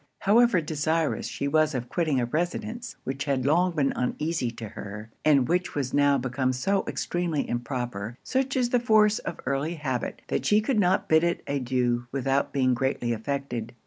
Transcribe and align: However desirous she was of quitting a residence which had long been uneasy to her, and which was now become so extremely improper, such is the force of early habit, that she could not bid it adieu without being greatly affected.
However 0.21 0.61
desirous 0.61 1.27
she 1.27 1.47
was 1.47 1.75
of 1.75 1.87
quitting 1.87 2.19
a 2.19 2.25
residence 2.25 2.95
which 3.03 3.25
had 3.25 3.45
long 3.45 3.73
been 3.75 3.93
uneasy 3.95 4.49
to 4.49 4.69
her, 4.69 5.11
and 5.23 5.47
which 5.47 5.75
was 5.75 5.93
now 5.93 6.17
become 6.17 6.53
so 6.53 6.83
extremely 6.87 7.47
improper, 7.47 8.17
such 8.23 8.55
is 8.57 8.69
the 8.71 8.79
force 8.79 9.19
of 9.19 9.39
early 9.45 9.75
habit, 9.75 10.23
that 10.27 10.43
she 10.43 10.59
could 10.59 10.79
not 10.79 11.07
bid 11.07 11.23
it 11.23 11.43
adieu 11.45 12.07
without 12.11 12.51
being 12.51 12.73
greatly 12.73 13.13
affected. 13.13 13.73